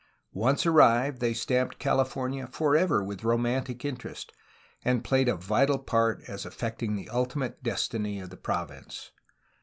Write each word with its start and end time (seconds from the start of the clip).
Once 0.33 0.65
arrived, 0.65 1.19
they 1.21 1.31
stamped 1.31 1.77
California 1.77 2.47
forever 2.47 3.03
with 3.03 3.23
romantic 3.23 3.85
interest, 3.85 4.31
and 4.83 5.03
played 5.03 5.29
a 5.29 5.35
vital 5.35 5.77
part 5.77 6.23
as 6.27 6.43
affecting 6.43 6.95
the 6.95 7.07
ultimate 7.09 7.61
destiny 7.61 8.19
of 8.19 8.31
the 8.31 8.35
province. 8.37 9.11